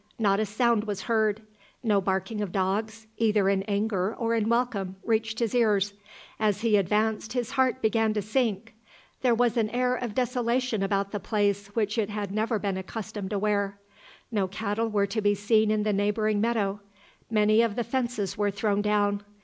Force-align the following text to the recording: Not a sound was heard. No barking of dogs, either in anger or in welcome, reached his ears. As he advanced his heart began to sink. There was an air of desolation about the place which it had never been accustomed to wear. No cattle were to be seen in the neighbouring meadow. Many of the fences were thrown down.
Not 0.17 0.39
a 0.39 0.47
sound 0.47 0.85
was 0.85 1.03
heard. 1.03 1.43
No 1.83 2.01
barking 2.01 2.41
of 2.41 2.51
dogs, 2.51 3.05
either 3.17 3.47
in 3.49 3.61
anger 3.67 4.15
or 4.15 4.33
in 4.33 4.49
welcome, 4.49 4.95
reached 5.05 5.37
his 5.37 5.53
ears. 5.53 5.93
As 6.39 6.61
he 6.61 6.75
advanced 6.75 7.33
his 7.33 7.51
heart 7.51 7.83
began 7.83 8.11
to 8.15 8.21
sink. 8.23 8.73
There 9.21 9.35
was 9.35 9.57
an 9.57 9.69
air 9.69 9.95
of 9.95 10.15
desolation 10.15 10.81
about 10.81 11.11
the 11.11 11.19
place 11.19 11.67
which 11.75 11.99
it 11.99 12.09
had 12.09 12.31
never 12.31 12.57
been 12.57 12.77
accustomed 12.77 13.29
to 13.29 13.37
wear. 13.37 13.79
No 14.31 14.47
cattle 14.47 14.89
were 14.89 15.05
to 15.05 15.21
be 15.21 15.35
seen 15.35 15.69
in 15.69 15.83
the 15.83 15.93
neighbouring 15.93 16.41
meadow. 16.41 16.79
Many 17.29 17.61
of 17.61 17.75
the 17.75 17.83
fences 17.83 18.35
were 18.35 18.49
thrown 18.49 18.81
down. 18.81 19.21